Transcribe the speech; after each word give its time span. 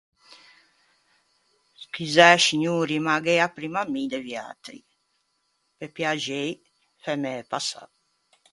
Scusæ, 1.83 2.29
scignori, 2.39 2.97
ma 3.05 3.15
gh'ea 3.25 3.47
primma 3.57 3.81
mi 3.93 4.03
de 4.11 4.19
viatri. 4.27 4.79
Pe 5.77 5.85
piaxei, 5.95 6.51
fæme 7.03 7.33
passâ. 7.49 7.83